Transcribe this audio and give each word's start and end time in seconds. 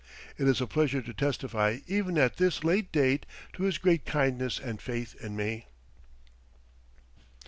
It 0.35 0.47
is 0.47 0.59
a 0.59 0.65
pleasure 0.65 1.03
to 1.03 1.13
testify 1.13 1.77
even 1.85 2.17
at 2.17 2.37
this 2.37 2.63
late 2.63 2.91
date 2.91 3.27
to 3.53 3.65
his 3.65 3.77
great 3.77 4.03
kindness 4.03 4.57
and 4.57 4.81
faith 4.81 5.13
in 5.23 5.35
me. 5.35 5.67